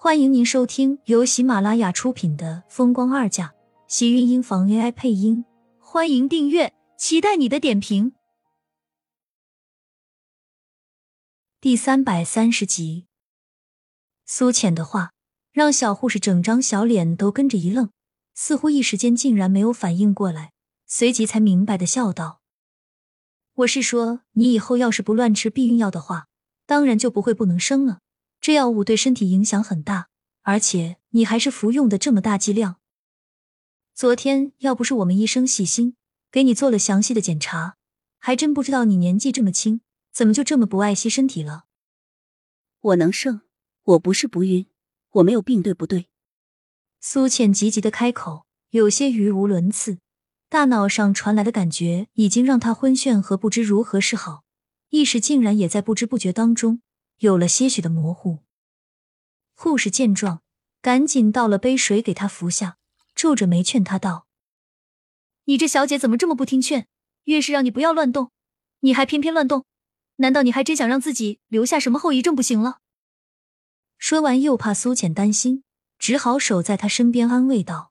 [0.00, 3.48] 欢迎您收听由喜马拉雅出品的《风光二嫁》，
[3.88, 5.44] 喜运音房 AI 配音。
[5.80, 8.12] 欢迎订阅，期待你的点评。
[11.60, 13.08] 第三百三十集，
[14.24, 15.10] 苏浅的话
[15.50, 17.90] 让小护士整张小脸都跟着一愣，
[18.36, 20.52] 似乎一时间竟然没有反应过来，
[20.86, 22.40] 随即才明白的笑道
[23.52, 26.28] ：“我是说，你以后要是不乱吃避孕药的话，
[26.66, 27.98] 当然就不会不能生了。”
[28.48, 30.08] 这药物对身体影响很大，
[30.40, 32.76] 而且你还是服用的这么大剂量。
[33.94, 35.96] 昨天要不是我们医生细心
[36.32, 37.76] 给你做了详细的检查，
[38.18, 39.82] 还真不知道你年纪这么轻，
[40.14, 41.66] 怎么就这么不爱惜身体了。
[42.80, 43.42] 我能胜，
[43.82, 44.64] 我不是不孕，
[45.10, 46.06] 我没有病，对不对？
[47.00, 49.98] 苏浅急急的开口，有些语无伦次，
[50.48, 54.44] 大脑上传来的感觉已经让他昏眩和不知如何是好，
[54.88, 56.80] 意识竟然也在不知不觉当中。
[57.18, 58.44] 有了些许的模糊，
[59.54, 60.40] 护士见状，
[60.80, 62.78] 赶紧倒了杯水给他服下，
[63.14, 64.28] 皱着眉劝他道
[65.46, 66.86] ：“你这小姐怎么这么不听劝？
[67.24, 68.30] 越是让你不要乱动，
[68.80, 69.64] 你还偏偏乱动，
[70.16, 72.78] 难道你还真想让自己留下什么后遗症不行了？”
[73.98, 75.64] 说完，又怕苏浅担心，
[75.98, 77.90] 只好守在他身边安慰道：“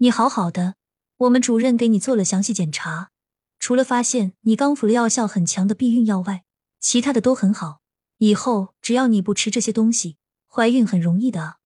[0.00, 0.76] 你好好的，
[1.18, 3.10] 我们主任给你做了详细检查，
[3.58, 6.44] 除了发现你刚服了药效很强的避孕药外，
[6.80, 7.77] 其他的都很好。”
[8.18, 10.16] 以后只要你不吃这些东西，
[10.46, 11.58] 怀孕很容易的。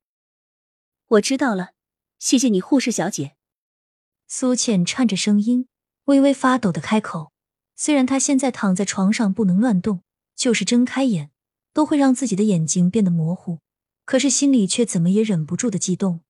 [1.08, 1.70] 我知道了，
[2.18, 3.36] 谢谢你，护士小姐。
[4.28, 5.66] 苏倩颤着声音，
[6.04, 7.32] 微微发抖的开口。
[7.74, 10.02] 虽然她现在躺在床上不能乱动，
[10.36, 11.30] 就是睁开眼
[11.72, 13.58] 都会让自己的眼睛变得模糊，
[14.04, 16.20] 可是心里却怎么也忍不住的激动。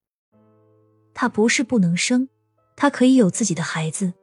[1.15, 2.29] 她不是不能生，
[2.77, 4.15] 她可以有自己的孩子。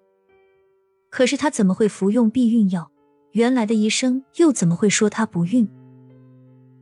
[1.09, 2.89] 可是她怎么会服用避孕药？
[3.33, 5.69] 原来的医生又怎么会说她不孕？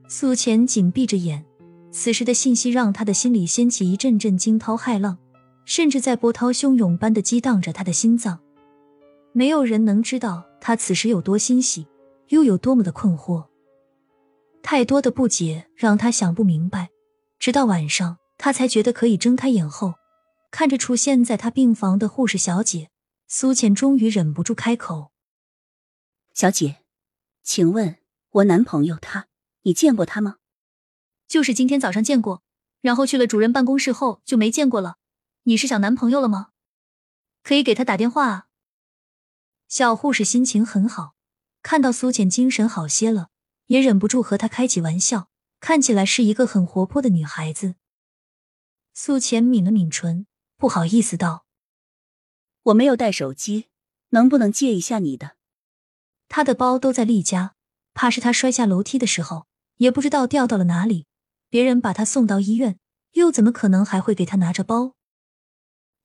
[0.10, 1.46] 苏浅紧闭着眼，
[1.92, 5.18] 此时的信息让他的心里掀起一阵阵惊涛骇浪，
[5.66, 8.40] 甚至在波涛汹涌般的激荡着他的心脏。
[9.34, 11.86] 没有人能知道他此时有多欣喜，
[12.30, 13.48] 又有多么的困惑。
[14.64, 16.90] 太多的不解让他想不明白，
[17.38, 19.96] 直到晚上，他才觉得可以睁开眼后，
[20.52, 22.90] 看着出现在他病房的护士小姐，
[23.28, 25.12] 苏浅终于忍不住开口
[26.34, 26.78] ：“小姐，
[27.44, 27.98] 请问
[28.32, 29.28] 我男朋友他？”
[29.68, 30.38] 你见过他吗？
[31.28, 32.42] 就是今天早上见过，
[32.80, 34.98] 然后去了主任办公室后就没见过了。
[35.44, 36.52] 你是想男朋友了吗？
[37.44, 38.48] 可以给他打电话啊。
[39.68, 41.16] 小护士心情很好，
[41.62, 43.30] 看到苏浅精神好些了，
[43.66, 45.30] 也忍不住和他开起玩笑，
[45.60, 47.76] 看起来是一个很活泼的女孩子。
[48.94, 51.46] 苏浅抿了抿唇，不好意思道
[52.72, 53.68] ：“我没有带手机，
[54.12, 55.36] 能不能借一下你的？”
[56.30, 57.56] 他的包都在丽家，
[57.94, 59.47] 怕是他摔下楼梯的时候。
[59.78, 61.06] 也不知道掉到了哪里，
[61.50, 62.80] 别人把他送到医院，
[63.14, 64.96] 又怎么可能还会给他拿着包？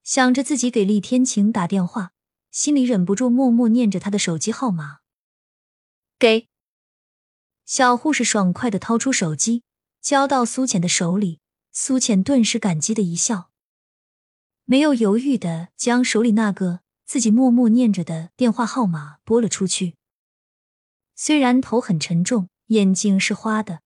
[0.03, 2.12] 想着自己给厉天晴打电话，
[2.50, 4.99] 心里忍不住默默念着他的手机号码。
[6.19, 6.49] 给
[7.65, 9.62] 小护士爽快的掏出手机，
[10.00, 11.41] 交到苏浅的手里。
[11.75, 13.50] 苏浅顿时感激的一笑，
[14.66, 19.97] 没有犹豫的将手里那个自己默默念着的电话号码拨了出去。
[21.15, 22.50] 虽然头很沉重。
[22.72, 23.81] 眼睛是花的，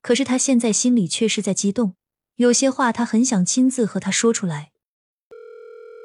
[0.00, 1.94] 可是他现在心里却是在激动。
[2.36, 4.72] 有些话他很想亲自和他说出来，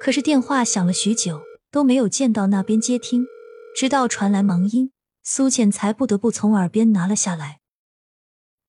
[0.02, 3.26] 可是电话响了许久都没有见到那边接听，
[3.74, 4.92] 直到传来忙音，
[5.24, 7.62] 苏浅才不得不从耳边拿了下来。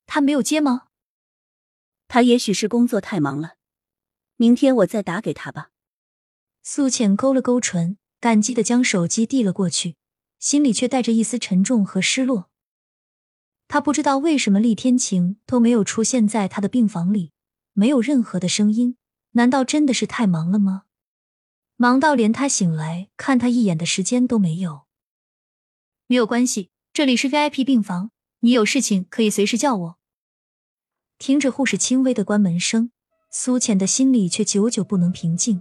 [0.07, 0.85] 他没有接吗？
[2.07, 3.55] 他也许是工作太忙了，
[4.37, 5.71] 明天我再打给他吧。
[6.63, 9.97] 苏浅勾了勾唇，感激的将手机递了过去，
[10.39, 12.49] 心里却带着一丝沉重和失落。
[13.69, 17.33] 他不知道为什么厉天晴都没有出现在他的病房里，
[17.73, 18.97] 没有任何的声音。
[19.33, 20.85] 难道真的是太忙了吗？
[21.77, 24.85] 忙到连他醒来看他一眼的时间都没有。
[26.07, 29.99] 没有关系，这里是 VIP 病房，你有事情可以随时叫我。
[31.19, 32.93] 听着护士轻微的关门声，
[33.31, 35.61] 苏浅的心里却久久不能平静。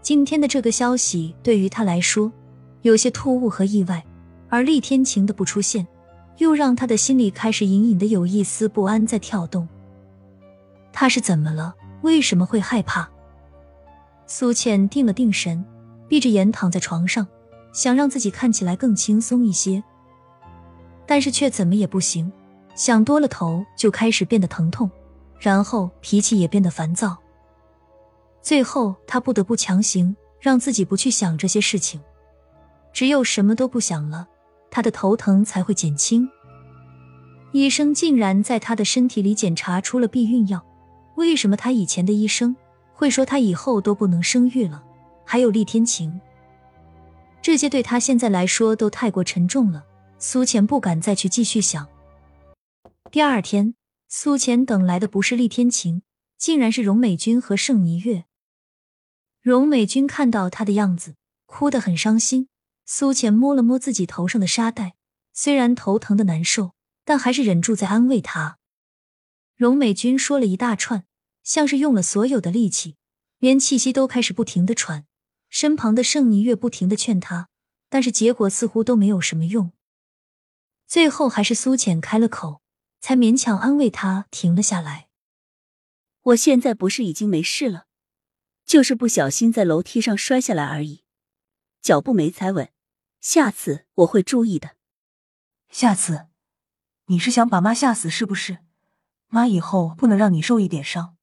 [0.00, 2.30] 今天的这个消息对于他来说
[2.82, 4.06] 有些突兀和意外，
[4.48, 5.84] 而厉天晴的不出现。
[6.38, 9.68] 又让他的心里开始隐隐的有一丝不安在跳动。
[10.92, 11.74] 他是怎么了？
[12.02, 13.08] 为什么会害怕？
[14.26, 15.64] 苏倩定了定神，
[16.08, 17.26] 闭着眼躺在床上，
[17.72, 19.82] 想让自己看起来更轻松一些，
[21.06, 22.32] 但是却怎么也不行。
[22.74, 24.90] 想多了，头就开始变得疼痛，
[25.38, 27.16] 然后脾气也变得烦躁。
[28.42, 32.00] 最后，他不得不强行让自己不去想这些事情，
[32.92, 34.28] 只有什么都不想了。
[34.74, 36.28] 他的头疼才会减轻。
[37.52, 40.66] 医生竟然在他的身体里检查出了避孕药。
[41.14, 42.56] 为什么他以前的医生
[42.92, 44.82] 会说他以后都不能生育了？
[45.24, 46.20] 还有厉天晴，
[47.40, 49.84] 这些对他现在来说都太过沉重了。
[50.18, 51.86] 苏浅不敢再去继续想。
[53.12, 53.76] 第二天，
[54.08, 56.02] 苏浅等来的不是厉天晴，
[56.36, 58.24] 竟然是荣美君和盛霓月。
[59.40, 61.14] 荣美君看到他的样子，
[61.46, 62.48] 哭得很伤心。
[62.86, 64.94] 苏浅摸了摸自己头上的沙袋，
[65.32, 68.58] 虽然头疼的难受，但还是忍住在安慰他。
[69.56, 71.06] 荣美君说了一大串，
[71.42, 72.96] 像是用了所有的力气，
[73.38, 75.06] 连气息都开始不停的喘。
[75.48, 77.48] 身旁的盛霓月不停的劝他，
[77.88, 79.72] 但是结果似乎都没有什么用。
[80.86, 82.60] 最后还是苏浅开了口，
[83.00, 85.08] 才勉强安慰他停了下来。
[86.22, 87.86] 我现在不是已经没事了，
[88.66, 91.04] 就是不小心在楼梯上摔下来而已，
[91.80, 92.68] 脚步没踩稳，
[93.24, 94.76] 下次我会注意的。
[95.70, 96.26] 下次，
[97.06, 98.58] 你是想把妈吓死是不是？
[99.28, 101.16] 妈以后不能让你受一点伤。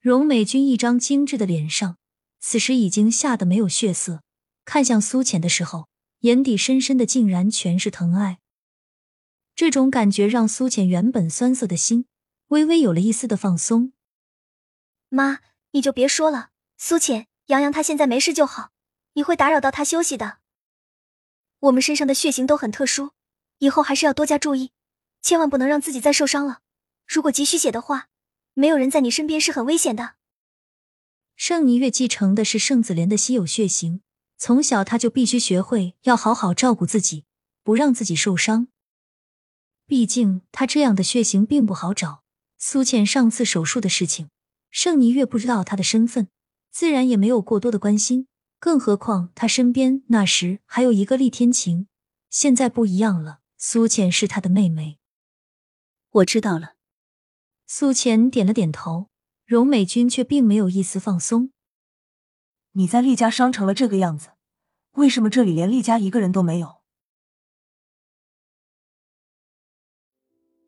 [0.00, 1.98] 荣美君一张精致的脸上，
[2.40, 4.22] 此时已经吓得没有血色，
[4.64, 5.90] 看向苏浅的时候。
[6.20, 8.40] 眼底深深的竟然全是疼爱，
[9.54, 12.06] 这种感觉让苏浅原本酸涩的心
[12.48, 13.92] 微微有了一丝的放松。
[15.10, 15.38] 妈，
[15.70, 18.72] 你就别说了，苏浅，洋洋他现在没事就好，
[19.12, 20.38] 你会打扰到他休息的。
[21.60, 23.10] 我们身上的血型都很特殊，
[23.58, 24.72] 以后还是要多加注意，
[25.20, 26.60] 千万不能让自己再受伤了。
[27.06, 28.08] 如果急需血的话，
[28.54, 30.14] 没有人在你身边是很危险的。
[31.36, 34.02] 盛霓月继承的是盛子莲的稀有血型。
[34.40, 37.24] 从小他就必须学会要好好照顾自己，
[37.64, 38.68] 不让自己受伤。
[39.84, 42.22] 毕竟他这样的血型并不好找。
[42.56, 44.30] 苏倩上次手术的事情，
[44.70, 46.28] 盛霓月不知道他的身份，
[46.70, 48.28] 自然也没有过多的关心。
[48.58, 51.86] 更何况他身边那时还有一个厉天晴，
[52.28, 53.40] 现在不一样了。
[53.56, 54.98] 苏倩是他的妹妹。
[56.10, 56.74] 我知道了。
[57.66, 59.08] 苏浅点了点头，
[59.44, 61.52] 荣美君却并没有一丝放松。
[62.72, 64.30] 你在厉家伤成了这个样子，
[64.92, 66.76] 为什么这里连厉家一个人都没有？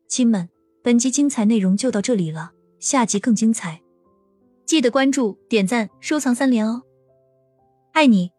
[0.07, 0.49] 亲们，
[0.83, 3.81] 本集精彩内容就到这里了，下集更精彩，
[4.65, 6.83] 记得关注、点赞、收藏三连哦，
[7.93, 8.31] 爱你！